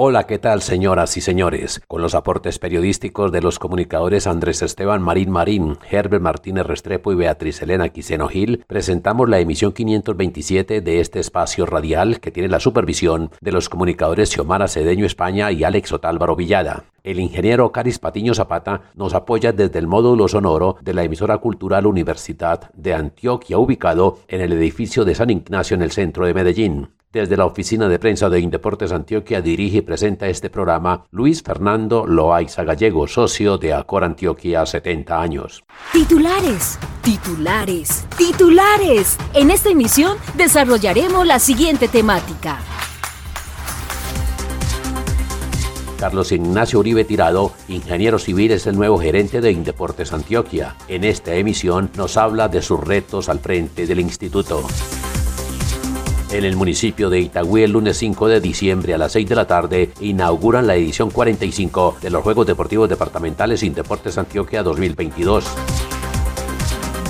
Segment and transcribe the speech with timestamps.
[0.00, 1.82] Hola, ¿qué tal señoras y señores?
[1.88, 7.16] Con los aportes periodísticos de los comunicadores Andrés Esteban Marín Marín, Herbert Martínez Restrepo y
[7.16, 12.60] Beatriz Elena Quiseno Gil, presentamos la emisión 527 de este espacio radial que tiene la
[12.60, 16.84] supervisión de los comunicadores Xiomara Cedeño España y Alex Otálvaro Villada.
[17.02, 21.86] El ingeniero Caris Patiño Zapata nos apoya desde el módulo sonoro de la emisora cultural
[21.86, 26.90] Universidad de Antioquia, ubicado en el edificio de San Ignacio en el centro de Medellín.
[27.10, 32.06] Desde la oficina de prensa de Indeportes Antioquia dirige y presenta este programa Luis Fernando
[32.06, 35.64] Loaiza Gallego, socio de Acor Antioquia 70 años.
[35.90, 39.16] Titulares, titulares, titulares.
[39.32, 42.58] En esta emisión desarrollaremos la siguiente temática.
[45.98, 50.76] Carlos Ignacio Uribe Tirado, ingeniero civil, es el nuevo gerente de Indeportes Antioquia.
[50.88, 54.62] En esta emisión nos habla de sus retos al frente del instituto.
[56.30, 59.46] En el municipio de Itagüí, el lunes 5 de diciembre a las 6 de la
[59.46, 65.46] tarde, inauguran la edición 45 de los Juegos Deportivos Departamentales Deportes Antioquia 2022.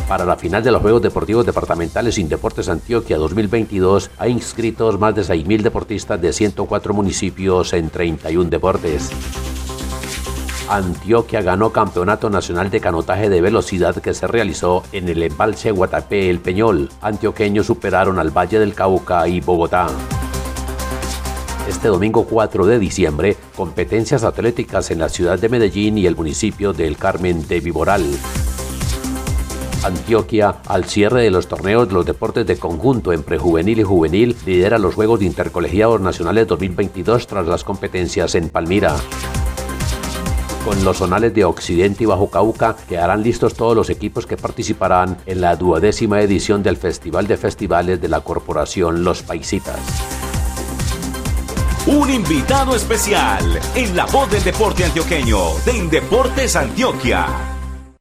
[0.07, 5.23] Para la final de los Juegos Deportivos Departamentales Deportes Antioquia 2022 hay inscritos más de
[5.23, 9.11] 6.000 deportistas de 104 municipios en 31 deportes.
[10.69, 16.29] Antioquia ganó Campeonato Nacional de Canotaje de Velocidad que se realizó en el embalse Guatapé
[16.29, 16.91] El Peñol.
[17.01, 19.87] Antioqueños superaron al Valle del Cauca y Bogotá.
[21.67, 26.75] Este domingo 4 de diciembre, competencias atléticas en la ciudad de Medellín y el municipio
[26.75, 28.05] del Carmen de Viboral.
[29.85, 34.37] Antioquia, al cierre de los torneos de los deportes de conjunto en prejuvenil y juvenil,
[34.45, 38.97] lidera los Juegos de Intercolegiados Nacionales 2022 tras las competencias en Palmira
[40.69, 45.17] con los zonales de Occidente y Bajo Cauca quedarán listos todos los equipos que participarán
[45.25, 49.81] en la duodécima edición del Festival de Festivales de la Corporación Los Paisitas.
[51.87, 53.43] Un invitado especial
[53.75, 57.48] en la voz del deporte antioqueño de Indeportes Antioquia.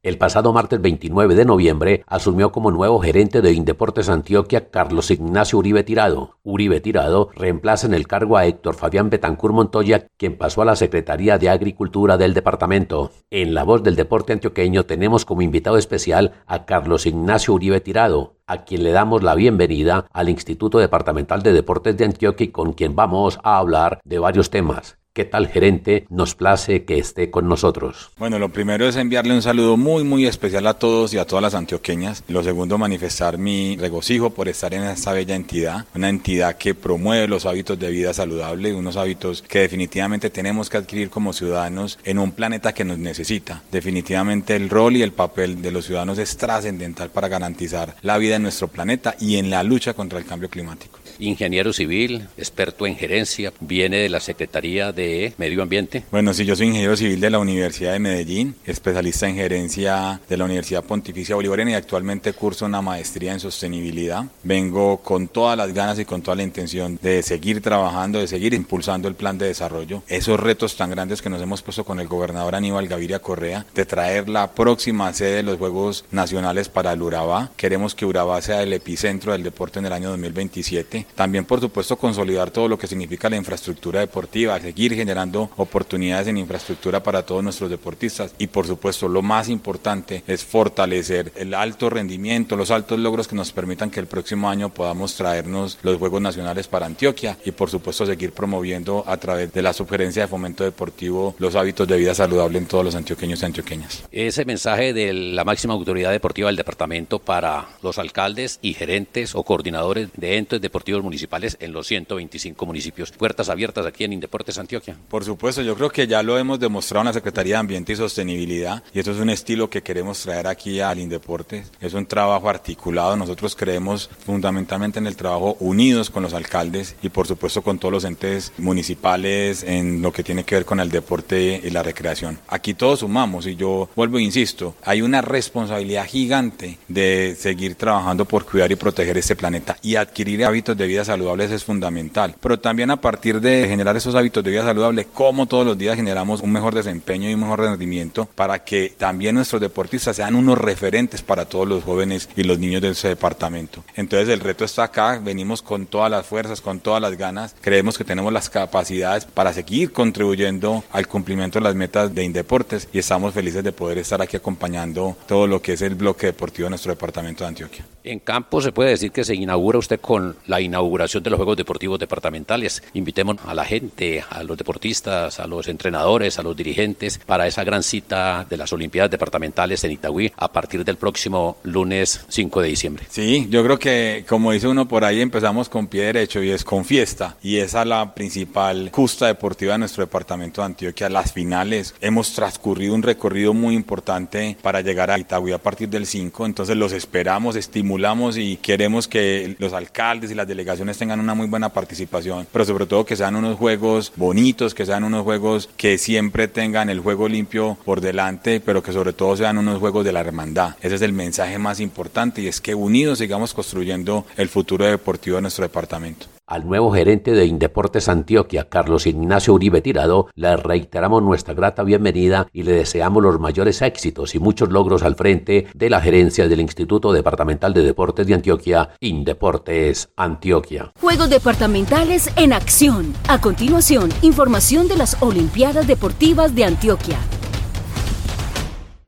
[0.08, 5.60] El pasado martes 29 de noviembre asumió como nuevo gerente de Indeportes Antioquia Carlos Ignacio
[5.60, 6.38] Uribe Tirado.
[6.44, 10.78] Uribe Tirado reemplaza en el cargo a Héctor Fabián Betancur Montoya, quien pasó a la
[10.78, 13.12] Secretaría de Agricultura del departamento.
[13.30, 18.38] En la voz del deporte antioqueño tenemos como invitado especial a Carlos Ignacio Uribe Tirado,
[18.48, 22.72] a quien le damos la bienvenida al Instituto Departamental de Deportes de Antioquia y con
[22.72, 24.98] quien vamos a hablar de varios temas.
[25.18, 26.06] ¿Qué tal, gerente?
[26.12, 28.12] Nos place que esté con nosotros.
[28.20, 31.42] Bueno, lo primero es enviarle un saludo muy, muy especial a todos y a todas
[31.42, 32.24] las antioqueñas.
[32.28, 37.28] Lo segundo, manifestar mi regocijo por estar en esta bella entidad, una entidad que promueve
[37.28, 42.20] los hábitos de vida saludable, unos hábitos que definitivamente tenemos que adquirir como ciudadanos en
[42.20, 43.64] un planeta que nos necesita.
[43.72, 48.36] Definitivamente el rol y el papel de los ciudadanos es trascendental para garantizar la vida
[48.36, 52.96] en nuestro planeta y en la lucha contra el cambio climático ingeniero civil, experto en
[52.96, 56.04] gerencia, viene de la Secretaría de Medio Ambiente.
[56.12, 60.38] Bueno, sí, yo soy ingeniero civil de la Universidad de Medellín, especialista en gerencia de
[60.38, 64.26] la Universidad Pontificia Bolivariana y actualmente curso una maestría en sostenibilidad.
[64.44, 68.54] Vengo con todas las ganas y con toda la intención de seguir trabajando, de seguir
[68.54, 70.04] impulsando el plan de desarrollo.
[70.08, 73.86] Esos retos tan grandes que nos hemos puesto con el gobernador Aníbal Gaviria Correa, de
[73.86, 77.52] traer la próxima sede de los Juegos Nacionales para el Urabá.
[77.58, 81.98] Queremos que Urabá sea el epicentro del deporte en el año 2027 también, por supuesto,
[81.98, 87.44] consolidar todo lo que significa la infraestructura deportiva, seguir generando oportunidades en infraestructura para todos
[87.44, 93.00] nuestros deportistas y, por supuesto, lo más importante es fortalecer el alto rendimiento, los altos
[93.00, 97.38] logros que nos permitan que el próximo año podamos traernos los Juegos Nacionales para Antioquia
[97.46, 101.88] y, por supuesto, seguir promoviendo a través de la sugerencia de fomento deportivo los hábitos
[101.88, 104.04] de vida saludable en todos los antioqueños y antioqueñas.
[104.12, 109.44] Ese mensaje de la máxima autoridad deportiva del departamento para los alcaldes y gerentes o
[109.44, 113.12] coordinadores de entes deportivos municipales en los 125 municipios.
[113.12, 114.98] Puertas abiertas aquí en Indeportes Antioquia.
[115.10, 117.96] Por supuesto, yo creo que ya lo hemos demostrado en la Secretaría de Ambiente y
[117.96, 121.64] Sostenibilidad y eso es un estilo que queremos traer aquí al Indeporte.
[121.80, 127.10] Es un trabajo articulado, nosotros creemos fundamentalmente en el trabajo unidos con los alcaldes y
[127.10, 130.90] por supuesto con todos los entes municipales en lo que tiene que ver con el
[130.90, 132.40] deporte y la recreación.
[132.48, 138.26] Aquí todos sumamos y yo vuelvo e insisto, hay una responsabilidad gigante de seguir trabajando
[138.26, 142.36] por cuidar y proteger este planeta y adquirir hábitos de vida saludables es fundamental.
[142.40, 145.96] Pero también a partir de generar esos hábitos de vida saludables, como todos los días
[145.96, 150.58] generamos un mejor desempeño y un mejor rendimiento para que también nuestros deportistas sean unos
[150.58, 153.84] referentes para todos los jóvenes y los niños de ese departamento.
[153.96, 157.98] Entonces el reto está acá, venimos con todas las fuerzas, con todas las ganas, creemos
[157.98, 163.00] que tenemos las capacidades para seguir contribuyendo al cumplimiento de las metas de Indeportes y
[163.00, 166.72] estamos felices de poder estar aquí acompañando todo lo que es el bloque deportivo de
[166.72, 167.86] nuestro departamento de Antioquia.
[168.04, 171.58] En campo se puede decir que se inaugura usted con la inauguración de los Juegos
[171.58, 172.84] Deportivos Departamentales.
[172.94, 177.64] Invitemos a la gente, a los deportistas, a los entrenadores, a los dirigentes para esa
[177.64, 182.68] gran cita de las Olimpiadas Departamentales en Itagüí a partir del próximo lunes 5 de
[182.68, 183.06] diciembre.
[183.10, 186.64] Sí, yo creo que como dice uno por ahí empezamos con pie derecho y es
[186.64, 191.10] con fiesta y esa es la principal justa deportiva de nuestro departamento de Antioquia.
[191.10, 196.06] Las finales hemos transcurrido un recorrido muy importante para llegar a Itagüí a partir del
[196.06, 200.67] 5, entonces los esperamos, estimulamos y queremos que los alcaldes y las delegaciones
[200.98, 205.04] tengan una muy buena participación, pero sobre todo que sean unos juegos bonitos, que sean
[205.04, 209.58] unos juegos que siempre tengan el juego limpio por delante, pero que sobre todo sean
[209.58, 210.76] unos juegos de la hermandad.
[210.82, 215.38] Ese es el mensaje más importante y es que unidos sigamos construyendo el futuro deportivo
[215.38, 216.37] de nuestro departamento.
[216.50, 222.48] Al nuevo gerente de Indeportes Antioquia, Carlos Ignacio Uribe Tirado, le reiteramos nuestra grata bienvenida
[222.54, 226.62] y le deseamos los mayores éxitos y muchos logros al frente de la gerencia del
[226.62, 230.94] Instituto Departamental de Deportes de Antioquia, Indeportes Antioquia.
[231.02, 233.14] Juegos departamentales en acción.
[233.28, 237.20] A continuación, información de las Olimpiadas Deportivas de Antioquia.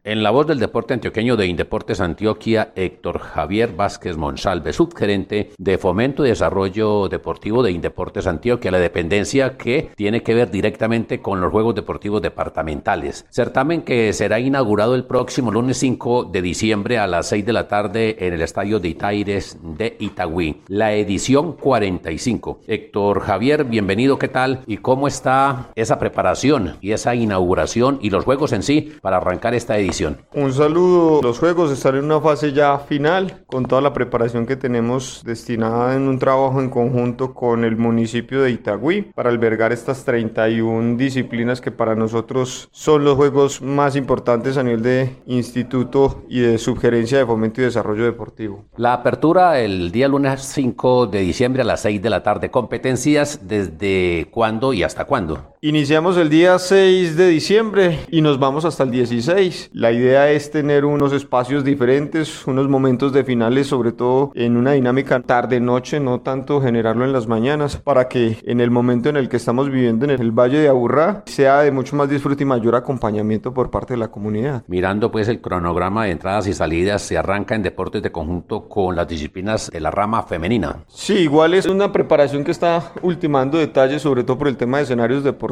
[0.10, 5.78] En la voz del deporte antioqueño de Indeportes Antioquia, Héctor Javier Vázquez Monsalve, subgerente de
[5.78, 11.42] Fomento y Desarrollo Deportivo de Indeportes Antioquia, la dependencia que tiene que ver directamente con
[11.42, 13.28] los Juegos Deportivos Departamentales.
[13.30, 17.68] Certamen que será inaugurado el próximo lunes 5 de diciembre a las 6 de la
[17.68, 22.62] tarde en el Estadio de Itaires de Itagüí, la edición 45.
[22.66, 24.62] Héctor Javier, bienvenido, ¿qué tal?
[24.66, 29.54] ¿Y cómo está esa preparación y esa inauguración y los Juegos en sí para arrancar
[29.54, 29.99] esta edición?
[30.34, 31.22] Un saludo.
[31.22, 35.96] Los juegos están en una fase ya final con toda la preparación que tenemos destinada
[35.96, 41.60] en un trabajo en conjunto con el municipio de Itagüí para albergar estas 31 disciplinas
[41.60, 47.18] que para nosotros son los juegos más importantes a nivel de instituto y de subgerencia
[47.18, 48.66] de fomento y desarrollo deportivo.
[48.78, 52.50] La apertura el día lunes 5 de diciembre a las 6 de la tarde.
[52.50, 55.56] ¿Competencias desde cuándo y hasta cuándo?
[55.62, 59.72] Iniciamos el día 6 de diciembre y nos vamos hasta el 16.
[59.74, 64.72] La idea es tener unos espacios diferentes, unos momentos de finales, sobre todo en una
[64.72, 69.28] dinámica tarde-noche, no tanto generarlo en las mañanas, para que en el momento en el
[69.28, 72.76] que estamos viviendo en el Valle de Aburrá sea de mucho más disfrute y mayor
[72.76, 74.64] acompañamiento por parte de la comunidad.
[74.68, 78.96] Mirando pues el cronograma de entradas y salidas, se arranca en deportes de conjunto con
[78.96, 80.86] las disciplinas de la rama femenina.
[80.88, 84.84] Sí, igual es una preparación que está ultimando detalles, sobre todo por el tema de
[84.84, 85.49] escenarios deportivos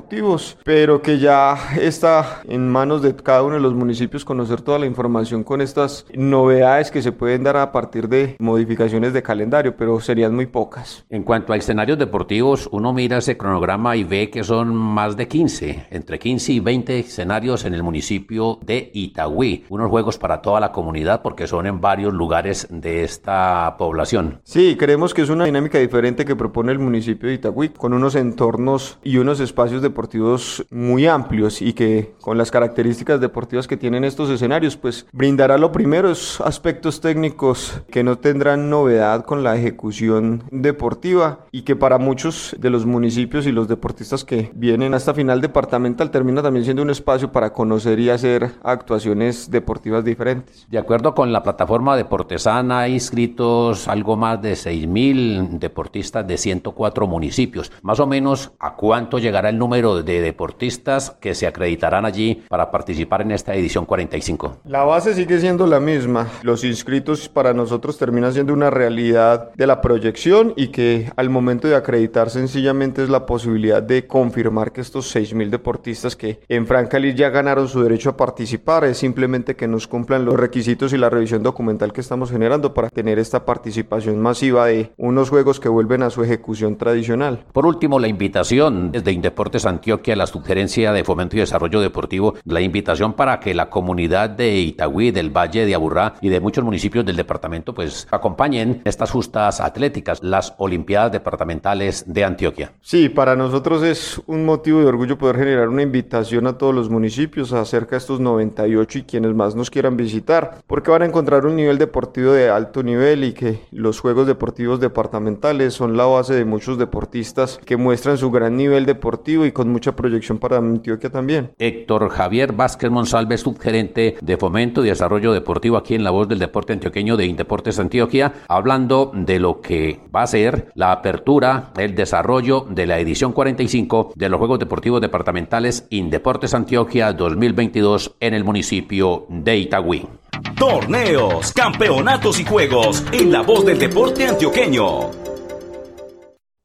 [0.63, 4.85] pero que ya está en manos de cada uno de los municipios conocer toda la
[4.85, 9.99] información con estas novedades que se pueden dar a partir de modificaciones de calendario, pero
[9.99, 11.05] serían muy pocas.
[11.09, 15.27] En cuanto a escenarios deportivos, uno mira ese cronograma y ve que son más de
[15.27, 20.59] 15, entre 15 y 20 escenarios en el municipio de Itagüí, unos juegos para toda
[20.59, 24.39] la comunidad porque son en varios lugares de esta población.
[24.43, 28.15] Sí, creemos que es una dinámica diferente que propone el municipio de Itagüí, con unos
[28.15, 33.77] entornos y unos espacios de deportivos muy amplios y que con las características deportivas que
[33.77, 39.43] tienen estos escenarios, pues brindará lo primero es aspectos técnicos que no tendrán novedad con
[39.43, 44.93] la ejecución deportiva y que para muchos de los municipios y los deportistas que vienen
[44.93, 50.03] a esta final departamental termina también siendo un espacio para conocer y hacer actuaciones deportivas
[50.03, 50.67] diferentes.
[50.69, 57.07] De acuerdo con la plataforma Deportesana, hay inscritos algo más de 6.000 deportistas de 104
[57.07, 57.71] municipios.
[57.81, 62.71] Más o menos, ¿a cuánto llegará el número de deportistas que se acreditarán allí para
[62.71, 64.61] participar en esta edición 45?
[64.65, 66.27] La base sigue siendo la misma.
[66.41, 71.67] Los inscritos para nosotros terminan siendo una realidad de la proyección y que al momento
[71.67, 77.13] de acreditar sencillamente es la posibilidad de confirmar que estos 6.000 deportistas que en Francalir
[77.13, 81.11] ya ganaron su derecho a participar es simplemente que nos cumplan los requisitos y la
[81.11, 86.01] revisión documental que estamos generando para tener esta participación masiva de unos juegos que vuelven
[86.01, 87.45] a su ejecución tradicional.
[87.53, 92.61] Por último, la invitación desde Indeportes Antioquia, la Subgerencia de Fomento y Desarrollo Deportivo, la
[92.61, 97.05] invitación para que la comunidad de Itagüí, del Valle de Aburrá y de muchos municipios
[97.05, 102.71] del departamento pues acompañen estas justas atléticas, las Olimpiadas Departamentales de Antioquia.
[102.81, 106.89] Sí, para nosotros es un motivo de orgullo poder generar una invitación a todos los
[106.89, 111.45] municipios acerca de estos 98 y quienes más nos quieran visitar, porque van a encontrar
[111.45, 116.33] un nivel deportivo de alto nivel y que los Juegos Deportivos Departamentales son la base
[116.33, 121.09] de muchos deportistas que muestran su gran nivel deportivo y con mucha proyección para Antioquia
[121.09, 121.49] también.
[121.57, 126.37] Héctor Javier Vázquez Monsalve, subgerente de Fomento y Desarrollo Deportivo aquí en La Voz del
[126.37, 131.95] Deporte Antioqueño de Indeportes Antioquia, hablando de lo que va a ser la apertura, el
[131.95, 138.43] desarrollo de la edición 45 de los Juegos Deportivos Departamentales Indeportes Antioquia 2022 en el
[138.43, 140.07] municipio de Itagüí.
[140.55, 145.36] Torneos, campeonatos y juegos en la voz del deporte antioqueño.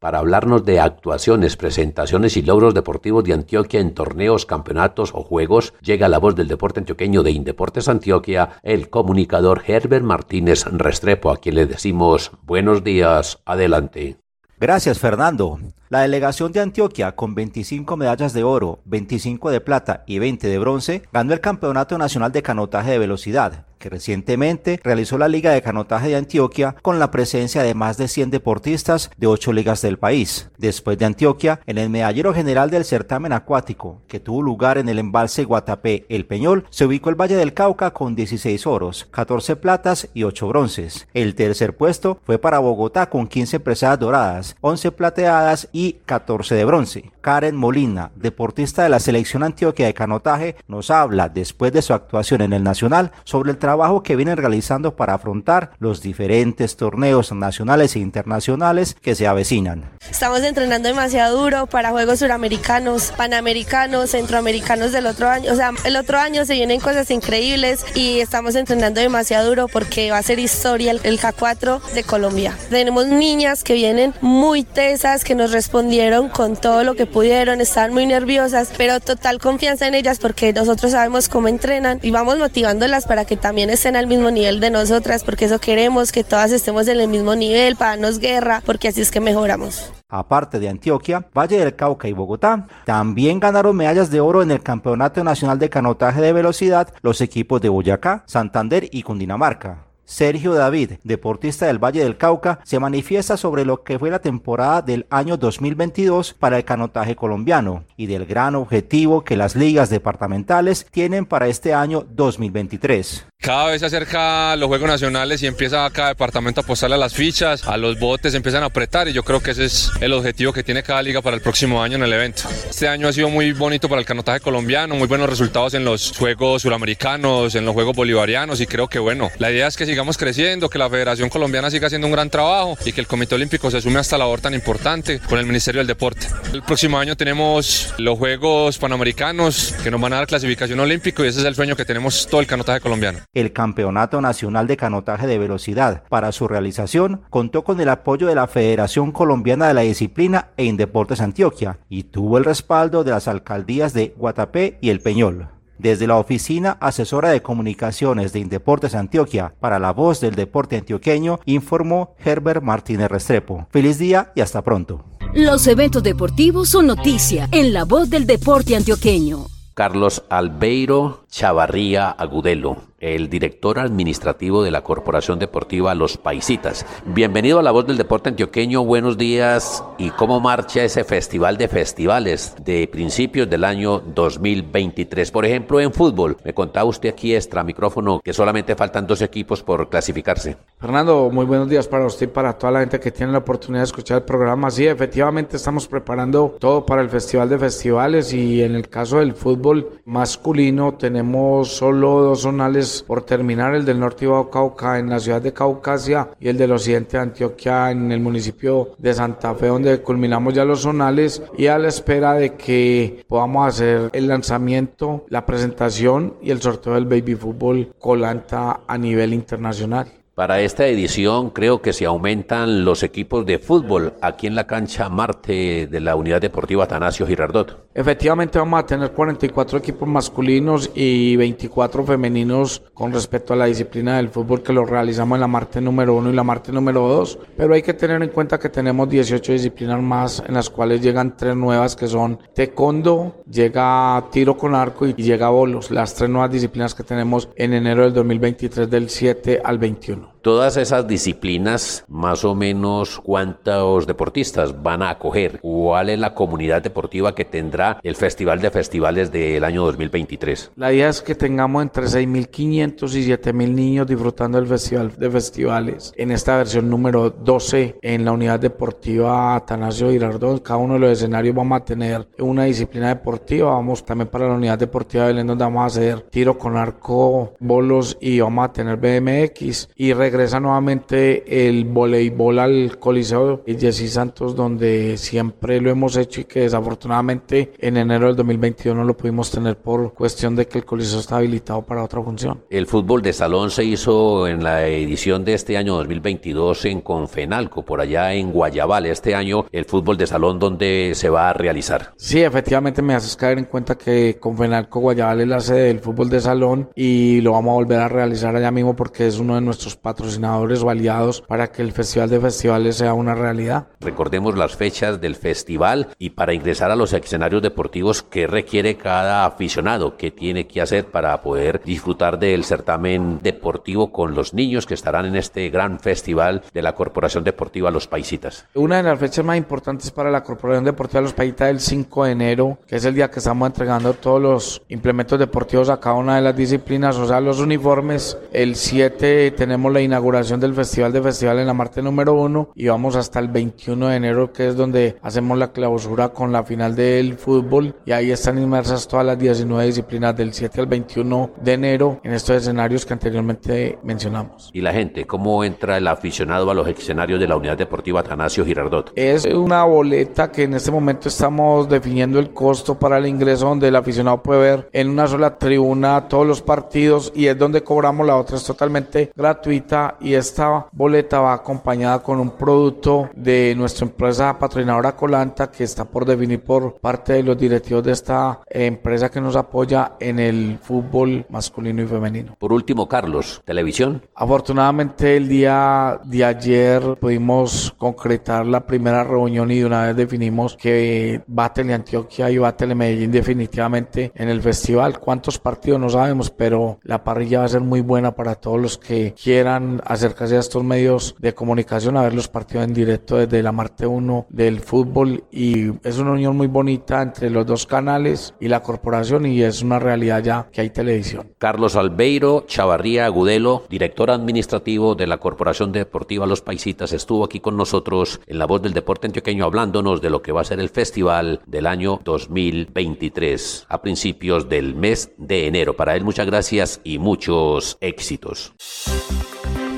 [0.03, 5.75] Para hablarnos de actuaciones, presentaciones y logros deportivos de Antioquia en torneos, campeonatos o juegos,
[5.81, 11.37] llega la voz del deporte antioqueño de Indeportes Antioquia, el comunicador Herbert Martínez Restrepo, a
[11.37, 14.17] quien le decimos buenos días, adelante.
[14.59, 15.61] Gracias, Fernando.
[15.93, 20.59] La delegación de Antioquia, con 25 medallas de oro, 25 de plata y 20 de
[20.59, 25.61] bronce, ganó el Campeonato Nacional de Canotaje de Velocidad, que recientemente realizó la Liga de
[25.61, 29.99] Canotaje de Antioquia con la presencia de más de 100 deportistas de ocho ligas del
[29.99, 30.49] país.
[30.57, 34.99] Después de Antioquia, en el medallero general del certamen acuático, que tuvo lugar en el
[35.01, 40.09] embalse Guatapé El Peñol, se ubicó el Valle del Cauca con 16 oros, 14 platas
[40.15, 41.07] y 8 bronces.
[41.13, 46.65] El tercer puesto fue para Bogotá con 15 presadas doradas, 11 plateadas y 14 de
[46.65, 47.11] bronce.
[47.21, 52.41] Karen Molina, deportista de la selección Antioquia de canotaje, nos habla después de su actuación
[52.43, 57.97] en el Nacional sobre el trabajo que vienen realizando para afrontar los diferentes torneos nacionales
[57.97, 59.91] e internacionales que se avecinan.
[60.11, 65.53] Estamos entrenando demasiado duro para Juegos Suramericanos, Panamericanos, Centroamericanos del otro año.
[65.53, 70.11] O sea, el otro año se vienen cosas increíbles y estamos entrenando demasiado duro porque
[70.11, 72.57] va a ser historia el K4 de Colombia.
[72.71, 77.63] Tenemos niñas que vienen muy tesas, que nos responden respondieron con todo lo que pudieron,
[77.63, 82.39] estaban muy nerviosas, pero total confianza en ellas porque nosotros sabemos cómo entrenan y vamos
[82.39, 86.53] motivándolas para que también estén al mismo nivel de nosotras, porque eso queremos, que todas
[86.53, 89.91] estemos en el mismo nivel, para darnos guerra, porque así es que mejoramos.
[90.11, 94.63] Aparte de Antioquia, Valle del Cauca y Bogotá, también ganaron medallas de oro en el
[94.63, 99.92] Campeonato Nacional de Canotaje de Velocidad los equipos de Boyacá, Santander y Cundinamarca.
[100.13, 104.83] Sergio David, deportista del Valle del Cauca, se manifiesta sobre lo que fue la temporada
[104.83, 110.87] del año 2022 para el canotaje colombiano y del gran objetivo que las ligas departamentales
[110.91, 113.25] tienen para este año 2023.
[113.43, 117.13] Cada vez se acerca los Juegos Nacionales y empieza cada departamento a apostarle a las
[117.13, 120.53] fichas, a los botes empiezan a apretar y yo creo que ese es el objetivo
[120.53, 122.45] que tiene cada liga para el próximo año en el evento.
[122.71, 126.17] Este año ha sido muy bonito para el canotaje colombiano, muy buenos resultados en los
[126.17, 130.02] Juegos Suramericanos, en los Juegos Bolivarianos y creo que bueno, la idea es que sigamos
[130.19, 133.71] creciendo, que la Federación Colombiana siga haciendo un gran trabajo y que el Comité Olímpico
[133.71, 136.27] se sume a esta labor tan importante con el Ministerio del Deporte.
[136.53, 141.29] El próximo año tenemos los Juegos Panamericanos que nos van a dar clasificación olímpico y
[141.29, 145.27] ese es el sueño que tenemos todo el canotaje colombiano el Campeonato Nacional de Canotaje
[145.27, 146.05] de Velocidad.
[146.09, 150.65] Para su realización contó con el apoyo de la Federación Colombiana de la Disciplina e
[150.65, 155.49] Indeportes Antioquia y tuvo el respaldo de las alcaldías de Guatapé y El Peñol.
[155.83, 161.41] Desde la Oficina Asesora de Comunicaciones de Indeportes Antioquia para la voz del deporte antioqueño,
[161.45, 163.67] informó Herbert Martínez Restrepo.
[163.73, 165.05] Feliz día y hasta pronto.
[165.35, 169.47] Los eventos deportivos son noticia en la voz del deporte antioqueño.
[169.75, 176.85] Carlos Albeiro Chavarría Agudelo, el director administrativo de la Corporación Deportiva Los Paisitas.
[177.07, 179.83] Bienvenido a la voz del deporte antioqueño, buenos días.
[179.97, 185.31] ¿Y cómo marcha ese festival de festivales de principios del año 2023?
[185.31, 189.63] Por ejemplo, en fútbol, me contaba usted aquí extra micrófono que solamente faltan dos equipos
[189.63, 190.59] por clasificarse.
[190.79, 193.81] Fernando, muy buenos días para usted y para toda la gente que tiene la oportunidad
[193.81, 194.71] de escuchar el programa.
[194.71, 199.33] Sí, efectivamente estamos preparando todo para el festival de festivales y en el caso del
[199.33, 201.22] fútbol masculino tenemos
[201.65, 206.29] solo dos zonales por terminar, el del norte de Cauca en la ciudad de Caucasia
[206.41, 210.65] y el del occidente de Antioquia en el municipio de Santa Fe, donde culminamos ya
[210.65, 216.51] los zonales y a la espera de que podamos hacer el lanzamiento, la presentación y
[216.51, 220.09] el sorteo del baby fútbol colanta a nivel internacional.
[220.35, 225.11] Para esta edición creo que se aumentan los equipos de fútbol aquí en la cancha
[225.11, 227.91] Marte de la Unidad Deportiva Atanasio Girardot.
[227.95, 234.17] Efectivamente vamos a tener 44 equipos masculinos y 24 femeninos con respecto a la disciplina
[234.17, 237.39] del fútbol que lo realizamos en la Marte número 1 y la Marte número 2,
[237.55, 241.37] pero hay que tener en cuenta que tenemos 18 disciplinas más en las cuales llegan
[241.37, 246.51] tres nuevas que son taekwondo, llega tiro con arco y llega bolos, las tres nuevas
[246.51, 250.32] disciplinas que tenemos en enero del 2023 del 7 al 21.
[250.43, 256.83] Todas esas disciplinas, más o menos cuántos deportistas van a acoger, cuál es la comunidad
[256.83, 260.73] deportiva que tendrá el Festival de Festivales del año 2023.
[260.75, 266.13] La idea es que tengamos entre 6.500 y 7.000 niños disfrutando del Festival de Festivales
[266.17, 270.61] en esta versión número 12 en la unidad deportiva Atanasio Girardot.
[270.61, 273.71] Cada uno de los escenarios vamos a tener una disciplina deportiva.
[273.71, 277.55] Vamos también para la unidad deportiva de Belén donde vamos a hacer tiro con arco,
[277.61, 284.57] bolos y vamos a tener BMX y regresa nuevamente el voleibol al Coliseo Jessy Santos,
[284.57, 289.51] donde siempre lo hemos hecho y que desafortunadamente en enero del 2021 no lo pudimos
[289.51, 292.63] tener por cuestión de que el Coliseo está habilitado para otra función.
[292.71, 297.85] El fútbol de salón se hizo en la edición de este año 2022 en Confenalco,
[297.85, 299.05] por allá en Guayabal.
[299.05, 302.15] Este año el fútbol de salón, ¿dónde se va a realizar?
[302.17, 306.31] Sí, efectivamente me haces caer en cuenta que Confenalco Guayabal es la sede del fútbol
[306.31, 309.61] de salón y lo vamos a volver a realizar allá mismo porque es uno de
[309.61, 313.89] nuestros patrocinadores patrocinadores o aliados para que el Festival de Festivales sea una realidad.
[314.01, 319.45] Recordemos las fechas del festival y para ingresar a los escenarios deportivos, ¿qué requiere cada
[319.45, 320.17] aficionado?
[320.17, 325.27] ¿Qué tiene que hacer para poder disfrutar del certamen deportivo con los niños que estarán
[325.27, 328.67] en este gran festival de la Corporación Deportiva Los Paisitas?
[328.75, 332.25] Una de las fechas más importantes para la Corporación Deportiva Los Paisitas es el 5
[332.27, 336.15] de enero, que es el día que estamos entregando todos los implementos deportivos a cada
[336.15, 338.39] una de las disciplinas, o sea, los uniformes.
[338.53, 342.87] El 7 tenemos la inauguración del Festival de Festival en la Marte número 1 y
[342.87, 346.95] vamos hasta el 21 de enero que es donde hacemos la clausura con la final
[346.95, 351.73] del fútbol y ahí están inmersas todas las 19 disciplinas del 7 al 21 de
[351.73, 354.69] enero en estos escenarios que anteriormente mencionamos.
[354.75, 358.67] ¿Y la gente cómo entra el aficionado a los escenarios de la Unidad Deportiva Atanasio
[358.67, 359.13] Girardot?
[359.17, 363.89] Es una boleta que en este momento estamos definiendo el costo para el ingreso donde
[363.89, 368.27] el aficionado puede ver en una sola tribuna todos los partidos y es donde cobramos
[368.27, 374.07] la otra es totalmente gratuita y esta boleta va acompañada con un producto de nuestra
[374.07, 379.31] empresa patrocinadora Colanta que está por definir por parte de los directivos de esta empresa
[379.31, 382.57] que nos apoya en el fútbol masculino y femenino.
[382.59, 384.23] Por último, Carlos, televisión.
[384.35, 390.77] Afortunadamente el día de ayer pudimos concretar la primera reunión y de una vez definimos
[390.77, 395.19] que va Teleantioquia y va Telemedellín definitivamente en el festival.
[395.19, 396.01] ¿Cuántos partidos?
[396.01, 399.82] No sabemos, pero la parrilla va a ser muy buena para todos los que quieran
[400.05, 404.07] acercarse a estos medios de comunicación a ver los partidos en directo desde la Marte
[404.07, 408.83] 1 del fútbol y es una unión muy bonita entre los dos canales y la
[408.83, 411.55] corporación y es una realidad ya que hay televisión.
[411.59, 417.77] Carlos Albeiro Chavarría Agudelo, director administrativo de la Corporación Deportiva Los Paisitas, estuvo aquí con
[417.77, 420.89] nosotros en la voz del deporte antioqueño hablándonos de lo que va a ser el
[420.89, 425.97] festival del año 2023 a principios del mes de enero.
[425.97, 428.75] Para él muchas gracias y muchos éxitos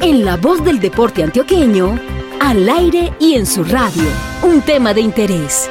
[0.01, 1.99] en la voz del deporte antioqueño,
[2.41, 4.05] al aire y en su radio.
[4.43, 5.69] Un tema de interés.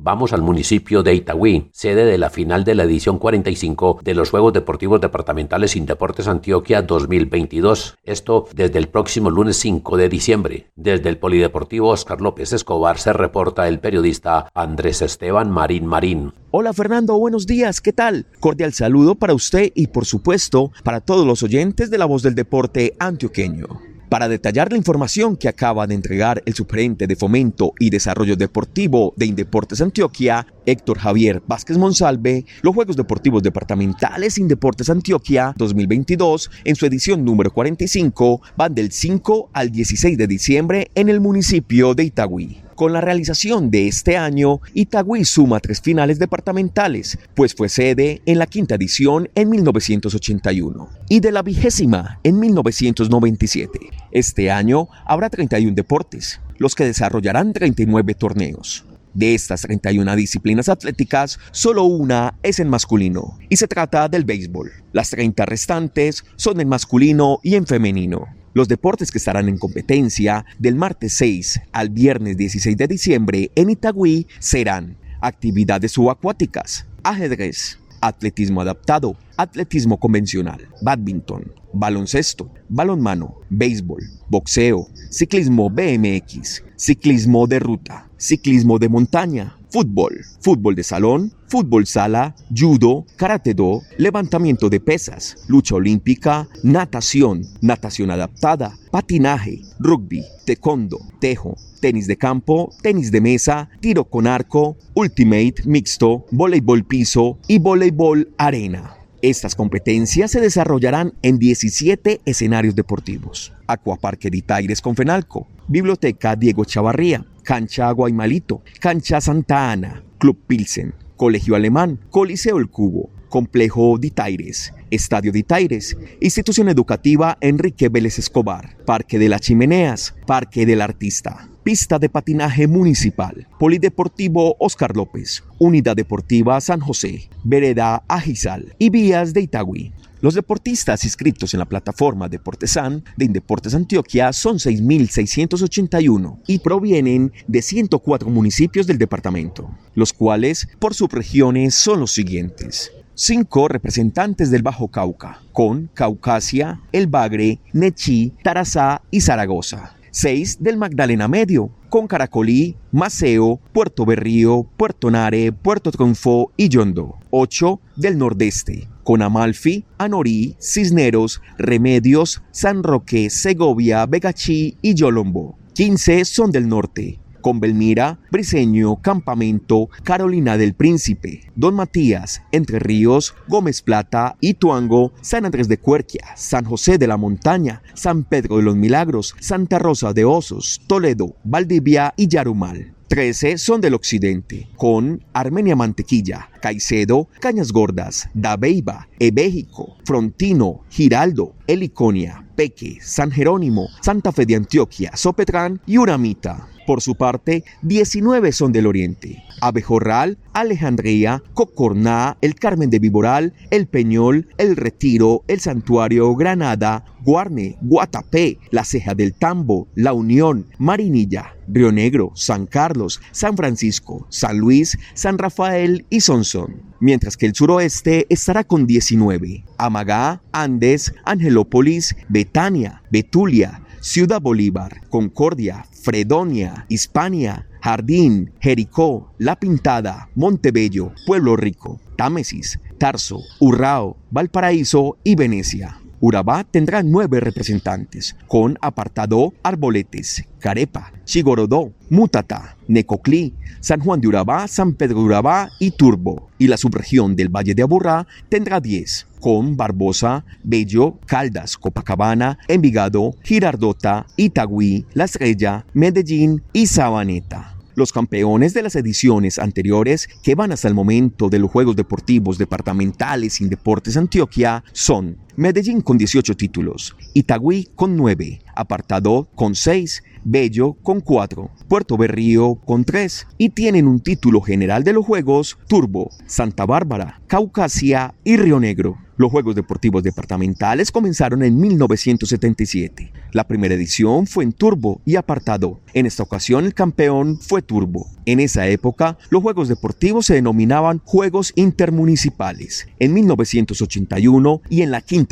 [0.00, 4.30] Vamos al municipio de Itagüí, sede de la final de la edición 45 de los
[4.30, 7.96] Juegos Deportivos Departamentales Sin Deportes Antioquia 2022.
[8.04, 10.70] Esto desde el próximo lunes 5 de diciembre.
[10.76, 16.32] Desde el Polideportivo Oscar López Escobar se reporta el periodista Andrés Esteban Marín Marín.
[16.52, 18.26] Hola Fernando, buenos días, ¿qué tal?
[18.38, 22.36] Cordial saludo para usted y por supuesto para todos los oyentes de la voz del
[22.36, 23.87] deporte antioqueño.
[24.08, 29.12] Para detallar la información que acaba de entregar el sugerente de Fomento y Desarrollo Deportivo
[29.16, 36.76] de Indeportes Antioquia, Héctor Javier Vázquez Monsalve, los Juegos Deportivos Departamentales Indeportes Antioquia 2022, en
[36.76, 42.04] su edición número 45, van del 5 al 16 de diciembre en el municipio de
[42.04, 42.67] Itagüí.
[42.78, 48.38] Con la realización de este año, Itagüí suma tres finales departamentales, pues fue sede en
[48.38, 53.80] la quinta edición en 1981 y de la vigésima en 1997.
[54.12, 58.84] Este año habrá 31 deportes, los que desarrollarán 39 torneos.
[59.12, 64.70] De estas 31 disciplinas atléticas, solo una es en masculino, y se trata del béisbol.
[64.92, 68.28] Las 30 restantes son en masculino y en femenino.
[68.58, 73.70] Los deportes que estarán en competencia del martes 6 al viernes 16 de diciembre en
[73.70, 85.70] Itagüí serán actividades subacuáticas, ajedrez, atletismo adaptado, atletismo convencional, badminton, baloncesto, balonmano, béisbol, boxeo, ciclismo
[85.70, 93.54] BMX, ciclismo de ruta, ciclismo de montaña, fútbol, fútbol de salón, fútbol sala, judo, karate
[93.54, 102.16] do, levantamiento de pesas, lucha olímpica, natación, natación adaptada, patinaje, rugby, taekwondo, tejo, tenis de
[102.16, 108.94] campo, tenis de mesa, tiro con arco, ultimate mixto, voleibol piso y voleibol arena.
[109.20, 113.52] Estas competencias se desarrollarán en 17 escenarios deportivos.
[113.66, 120.92] Aquaparque de Taires con Fenalco, Biblioteca Diego Chavarría, Cancha Guaymalito, Cancha Santa Ana, Club Pilsen,
[121.16, 129.18] Colegio Alemán, Coliseo El Cubo, Complejo Ditaires, Estadio Ditaires, Institución Educativa Enrique Vélez Escobar, Parque
[129.18, 136.60] de las Chimeneas, Parque del Artista, Pista de Patinaje Municipal, Polideportivo Oscar López, Unidad Deportiva
[136.60, 139.94] San José, Vereda Ajizal y Vías de Itagüí.
[140.20, 147.62] Los deportistas inscritos en la plataforma Deportesan de Indeportes Antioquia son 6.681 y provienen de
[147.62, 154.88] 104 municipios del departamento, los cuales por subregiones son los siguientes cinco representantes del Bajo
[154.88, 159.96] Cauca, con Caucasia, El Bagre, Nechí, Tarazá y Zaragoza.
[160.12, 167.18] Seis del Magdalena Medio, con Caracolí, Maceo, Puerto Berrío, Puerto Nare, Puerto Tronfó y Yondo.
[167.30, 175.58] Ocho del Nordeste, con Amalfi, Anorí, Cisneros, Remedios, San Roque, Segovia, Begachí y Yolombo.
[175.74, 183.34] 15 son del norte, con Belmira, Briseño, Campamento, Carolina del Príncipe, Don Matías, Entre Ríos,
[183.48, 188.62] Gómez Plata, Ituango, San Andrés de Cuerquia, San José de la Montaña, San Pedro de
[188.62, 192.94] los Milagros, Santa Rosa de Osos, Toledo, Valdivia y Yarumal.
[193.08, 202.46] 13 son del occidente, con Armenia Mantequilla, Caicedo, Cañas Gordas, Dabeiba, Ebéjico, Frontino, Giraldo, Heliconia,
[202.54, 206.68] Peque, San Jerónimo, Santa Fe de Antioquia, Sopetrán y Uramita.
[206.88, 209.44] Por su parte, 19 son del oriente.
[209.60, 217.76] Abejorral, Alejandría, Cocorná, El Carmen de Viboral, El Peñol, El Retiro, El Santuario, Granada, Guarne,
[217.82, 224.56] Guatapé, La Ceja del Tambo, La Unión, Marinilla, Río Negro, San Carlos, San Francisco, San
[224.56, 226.80] Luis, San Rafael y Sonsón.
[227.00, 229.62] Mientras que el suroeste estará con 19.
[229.76, 241.12] Amagá, Andes, Angelópolis, Betania, Betulia, Ciudad Bolívar, Concordia, Fredonia, Hispania, Jardín, Jericó, La Pintada, Montebello,
[241.26, 246.00] Pueblo Rico, Támesis, Tarso, Urrao, Valparaíso y Venecia.
[246.20, 254.66] Urabá tendrá nueve representantes, con apartado Arboletes, Carepa, Chigorodó, Mutata, Necoclí, San Juan de Urabá,
[254.66, 256.50] San Pedro de Urabá y Turbo.
[256.58, 263.34] Y la subregión del Valle de Aburrá tendrá diez, con Barbosa, Bello, Caldas, Copacabana, Envigado,
[263.42, 267.74] Girardota, Itagüí, La Estrella, Medellín y Sabaneta.
[267.94, 272.56] Los campeones de las ediciones anteriores que van hasta el momento de los Juegos Deportivos
[272.56, 280.22] Departamentales sin Deportes Antioquia son Medellín con 18 títulos, Itagüí con 9, Apartado con 6,
[280.44, 285.76] Bello con 4, Puerto Berrío con 3 y tienen un título general de los Juegos
[285.88, 289.18] Turbo, Santa Bárbara, Caucasia y Río Negro.
[289.38, 293.32] Los Juegos Deportivos Departamentales comenzaron en 1977.
[293.52, 296.00] La primera edición fue en Turbo y Apartado.
[296.12, 298.26] En esta ocasión el campeón fue Turbo.
[298.46, 303.06] En esa época, los Juegos Deportivos se denominaban Juegos Intermunicipales.
[303.20, 305.47] En 1981 y en la quinta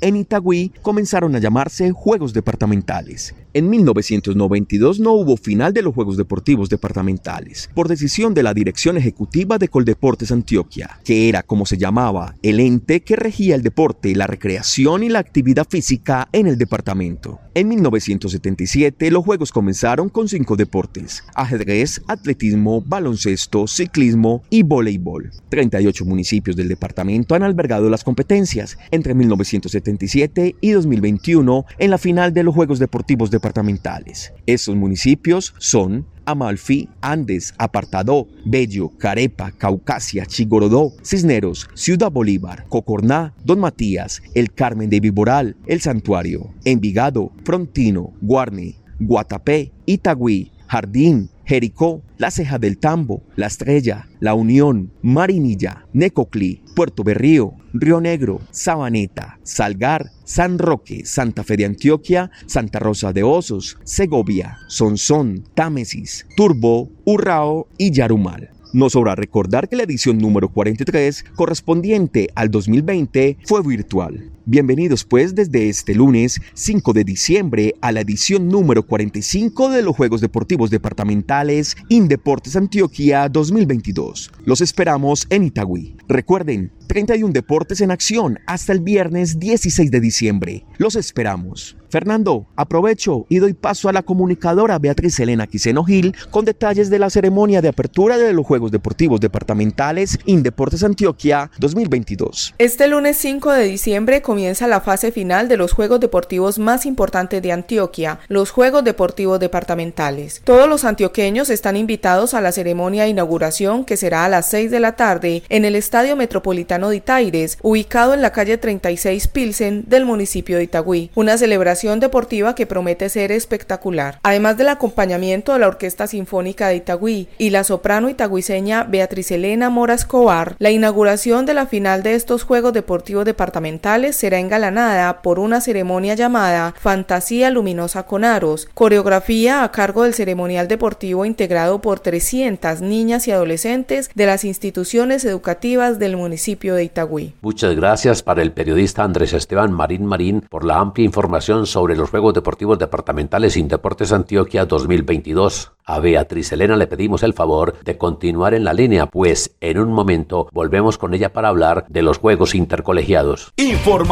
[0.00, 3.34] en Itagüí, comenzaron a llamarse Juegos Departamentales.
[3.52, 8.96] En 1992 no hubo final de los Juegos Deportivos Departamentales, por decisión de la Dirección
[8.96, 14.16] Ejecutiva de Coldeportes Antioquia, que era como se llamaba el ente que regía el deporte,
[14.16, 17.38] la recreación y la actividad física en el departamento.
[17.54, 25.30] En 1977 los Juegos comenzaron con cinco deportes, ajedrez, atletismo, baloncesto, ciclismo y voleibol.
[25.50, 32.32] 38 municipios del departamento han albergado las competencias entre 1977 y 2021 en la final
[32.32, 34.32] de los Juegos Deportivos Departamentales.
[34.46, 43.60] Estos municipios son Amalfi, Andes, Apartadó, Bello, Carepa, Caucasia, Chigorodó, Cisneros, Ciudad Bolívar, Cocorná, Don
[43.60, 52.30] Matías, El Carmen de Viboral, El Santuario, Envigado, Frontino, Guarne, Guatapé, Itagüí, Jardín, Jericó, La
[52.30, 60.10] Ceja del Tambo, La Estrella, La Unión, Marinilla, Necoclí, Puerto Berrío, Río Negro, Sabaneta, Salgar,
[60.24, 67.68] San Roque, Santa Fe de Antioquia, Santa Rosa de Osos, Segovia, Sonsón, Támesis, Turbo, Urrao
[67.78, 68.50] y Yarumal.
[68.72, 74.32] No sobra recordar que la edición número 43, correspondiente al 2020, fue virtual.
[74.46, 79.96] Bienvenidos pues desde este lunes 5 de diciembre a la edición número 45 de los
[79.96, 84.30] Juegos Deportivos Departamentales Indeportes Antioquia 2022.
[84.44, 85.96] Los esperamos en Itagüí.
[86.08, 90.66] Recuerden, 31 deportes en acción hasta el viernes 16 de diciembre.
[90.76, 91.76] Los esperamos.
[91.88, 96.98] Fernando, aprovecho y doy paso a la comunicadora Beatriz Elena Quiseno Gil con detalles de
[96.98, 102.56] la ceremonia de apertura de los Juegos Deportivos Departamentales Indeportes Antioquia 2022.
[102.58, 107.40] Este lunes 5 de diciembre comienza la fase final de los Juegos Deportivos más importantes
[107.40, 110.42] de Antioquia, los Juegos Deportivos Departamentales.
[110.42, 114.72] Todos los antioqueños están invitados a la ceremonia de inauguración que será a las 6
[114.72, 119.84] de la tarde en el Estadio Metropolitano de Itaires, ubicado en la calle 36 Pilsen
[119.86, 121.12] del municipio de Itagüí.
[121.14, 124.18] Una celebración deportiva que promete ser espectacular.
[124.24, 129.70] Además del acompañamiento de la Orquesta Sinfónica de Itagüí y la soprano itagüiseña Beatriz Elena
[129.70, 135.38] Mora Escobar, la inauguración de la final de estos Juegos Deportivos Departamentales será engalanada por
[135.38, 142.00] una ceremonia llamada Fantasía Luminosa con Aros, coreografía a cargo del ceremonial deportivo integrado por
[142.00, 147.34] 300 niñas y adolescentes de las instituciones educativas del municipio de Itagüí.
[147.42, 152.08] Muchas gracias para el periodista Andrés Esteban Marín Marín por la amplia información sobre los
[152.08, 155.72] Juegos Deportivos Departamentales Deportes Antioquia 2022.
[155.86, 159.92] A Beatriz Elena le pedimos el favor de continuar en la línea, pues en un
[159.92, 163.52] momento volvemos con ella para hablar de los Juegos Intercolegiados.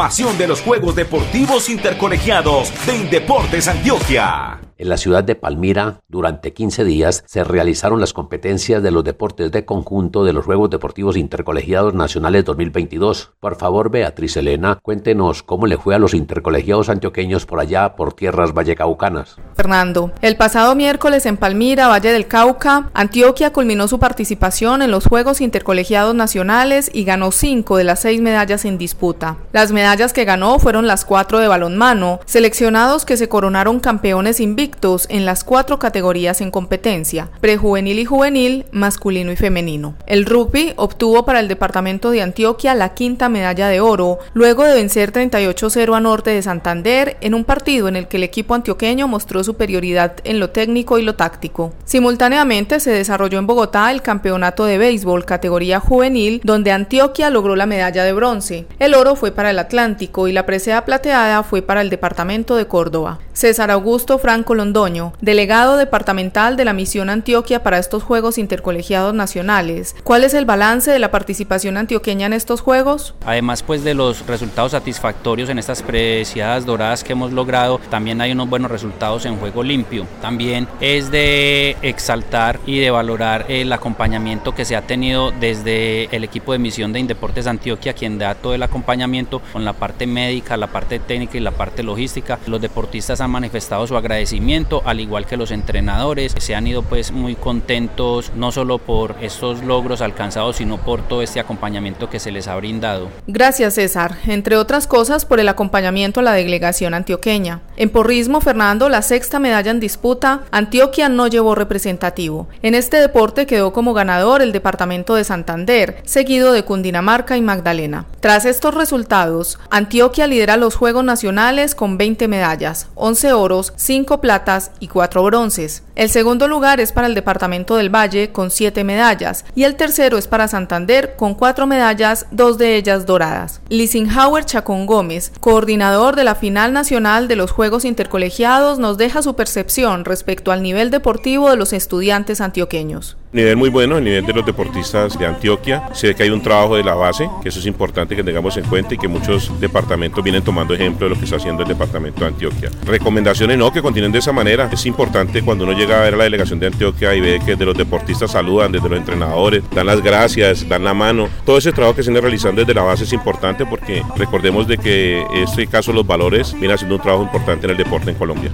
[0.03, 4.72] De los Juegos Deportivos Intercolegiados de Indeportes Antioquia.
[4.83, 9.49] En la ciudad de Palmira, durante 15 días, se realizaron las competencias de los deportes
[9.49, 13.31] de conjunto de los Juegos Deportivos Intercolegiados Nacionales 2022.
[13.39, 18.11] Por favor, Beatriz Elena, cuéntenos cómo le fue a los intercolegiados antioqueños por allá, por
[18.11, 19.37] tierras vallecaucanas.
[19.55, 25.05] Fernando, el pasado miércoles en Palmira, Valle del Cauca, Antioquia culminó su participación en los
[25.05, 29.37] Juegos Intercolegiados Nacionales y ganó cinco de las seis medallas en disputa.
[29.53, 34.72] Las medallas que ganó fueron las cuatro de balonmano, seleccionados que se coronaron campeones invictos
[35.07, 39.95] en las cuatro categorías en competencia, prejuvenil y juvenil, masculino y femenino.
[40.07, 44.73] El rugby obtuvo para el departamento de Antioquia la quinta medalla de oro, luego de
[44.73, 49.07] vencer 38-0 a Norte de Santander en un partido en el que el equipo antioqueño
[49.07, 51.71] mostró superioridad en lo técnico y lo táctico.
[51.85, 57.67] Simultáneamente se desarrolló en Bogotá el campeonato de béisbol categoría juvenil, donde Antioquia logró la
[57.67, 58.65] medalla de bronce.
[58.79, 62.67] El oro fue para el Atlántico y la presea plateada fue para el departamento de
[62.67, 63.19] Córdoba.
[63.33, 69.95] César Augusto Franco Londoño, delegado departamental de la Misión Antioquia para estos Juegos Intercolegiados Nacionales.
[70.03, 73.15] ¿Cuál es el balance de la participación antioqueña en estos Juegos?
[73.25, 78.31] Además pues de los resultados satisfactorios en estas preciadas doradas que hemos logrado, también hay
[78.31, 80.05] unos buenos resultados en juego limpio.
[80.21, 86.23] También es de exaltar y de valorar el acompañamiento que se ha tenido desde el
[86.23, 90.57] equipo de misión de Indeportes Antioquia, quien da todo el acompañamiento con la parte médica,
[90.57, 92.39] la parte técnica y la parte logística.
[92.47, 94.42] Los deportistas han manifestado su agradecimiento,
[94.85, 96.35] al igual que los entrenadores.
[96.37, 101.21] Se han ido pues muy contentos, no solo por estos logros alcanzados, sino por todo
[101.21, 103.07] este acompañamiento que se les ha brindado.
[103.25, 107.61] Gracias César, entre otras cosas por el acompañamiento a la delegación antioqueña.
[107.77, 112.47] En porrismo, Fernando, la sexta medalla en disputa, Antioquia no llevó representativo.
[112.61, 118.05] En este deporte quedó como ganador el departamento de Santander, seguido de Cundinamarca y Magdalena.
[118.19, 124.71] Tras estos resultados, Antioquia lidera los Juegos Nacionales con 20 medallas, 11 oros, 5 platas
[124.79, 125.83] y 4 bronces.
[125.95, 130.17] El segundo lugar es para el Departamento del Valle con 7 medallas y el tercero
[130.17, 133.61] es para Santander con 4 medallas, dos de ellas doradas.
[133.69, 139.35] Lisinghauer Chacón Gómez, coordinador de la final nacional de los Juegos Intercolegiados, nos deja su
[139.35, 143.15] percepción respecto al nivel deportivo de los estudiantes antioqueños.
[143.33, 145.89] Nivel muy bueno, el nivel de los deportistas de Antioquia.
[145.93, 148.65] Sé que hay un trabajo de la base, que eso es importante que tengamos en
[148.65, 152.19] cuenta y que muchos departamentos vienen tomando ejemplo de lo que está haciendo el departamento
[152.19, 152.69] de Antioquia.
[152.85, 154.69] Recomendaciones no, que continúen de esa manera.
[154.71, 157.55] Es importante cuando uno llega a ver a la delegación de Antioquia y ve que
[157.55, 161.27] de los deportistas saludan, desde los entrenadores, dan las gracias, dan la mano.
[161.45, 164.77] Todo ese trabajo que se viene realizando desde la base es importante porque recordemos de
[164.77, 168.51] que este caso los valores vienen haciendo un trabajo importante en el deporte en Colombia.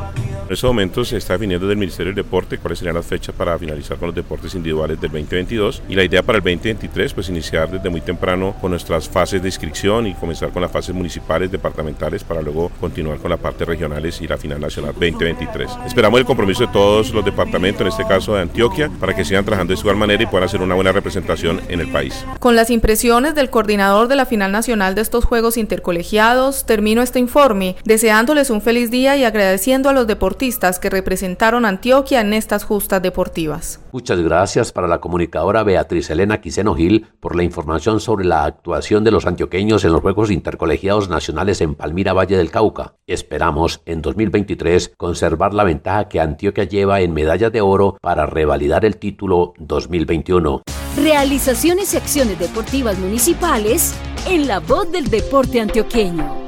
[0.49, 3.35] En estos momentos se está definiendo desde el Ministerio del Deporte cuáles serían las fechas
[3.35, 7.29] para finalizar con los deportes individuales del 2022 y la idea para el 2023 pues
[7.29, 11.51] iniciar desde muy temprano con nuestras fases de inscripción y comenzar con las fases municipales,
[11.51, 15.69] departamentales para luego continuar con las partes regionales y la final nacional 2023.
[15.85, 19.45] Esperamos el compromiso de todos los departamentos, en este caso de Antioquia, para que sigan
[19.45, 22.25] trabajando de igual manera y puedan hacer una buena representación en el país.
[22.39, 27.19] Con las impresiones del coordinador de la final nacional de estos Juegos Intercolegiados, termino este
[27.19, 32.21] informe deseándoles un feliz día y agradeciendo a los deportistas deportistas que representaron a Antioquia
[32.21, 33.81] en estas justas deportivas.
[33.91, 39.03] Muchas gracias para la comunicadora Beatriz Elena Quiseno Gil por la información sobre la actuación
[39.03, 42.93] de los antioqueños en los Juegos Intercolegiados Nacionales en Palmira Valle del Cauca.
[43.05, 48.85] Esperamos en 2023 conservar la ventaja que Antioquia lleva en medallas de oro para revalidar
[48.85, 50.61] el título 2021.
[50.95, 53.93] Realizaciones y acciones deportivas municipales
[54.25, 56.38] en la voz del deporte antioqueño.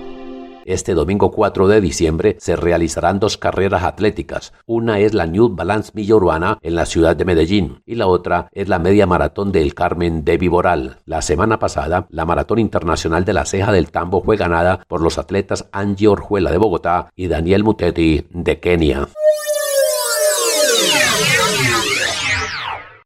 [0.65, 4.53] Este domingo 4 de diciembre se realizarán dos carreras atléticas.
[4.65, 8.49] Una es la New Balance Milla Urbana en la ciudad de Medellín y la otra
[8.51, 10.97] es la Media Maratón del Carmen de Viboral.
[11.05, 15.17] La semana pasada, la Maratón Internacional de la Ceja del Tambo fue ganada por los
[15.17, 19.07] atletas Angie Orjuela de Bogotá y Daniel Mutetti de Kenia.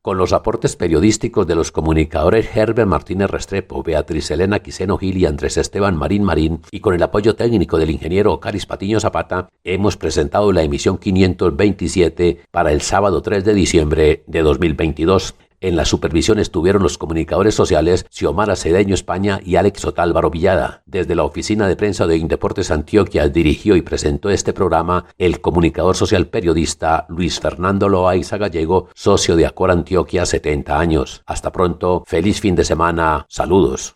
[0.05, 5.25] Con los aportes periodísticos de los comunicadores Herbert Martínez Restrepo, Beatriz Elena Quiseno Gil y
[5.25, 9.97] Andrés Esteban Marín Marín, y con el apoyo técnico del ingeniero Caris Patiño Zapata, hemos
[9.97, 15.33] presentado la emisión 527 para el sábado 3 de diciembre de 2022.
[15.65, 20.83] En la supervisión estuvieron los comunicadores sociales Xiomara Cedeño España y Alex Otálvaro Villada.
[20.85, 25.95] Desde la oficina de prensa de Indeportes Antioquia dirigió y presentó este programa el comunicador
[25.95, 31.23] social periodista Luis Fernando Loaiza Gallego, socio de Acor Antioquia 70 años.
[31.25, 33.95] Hasta pronto, feliz fin de semana, saludos.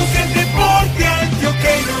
[1.63, 2.00] La voz del deporte